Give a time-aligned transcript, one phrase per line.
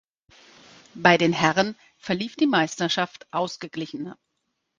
[0.95, 4.17] Bei den Herren verlief die Meisterschaft ausgeglichener.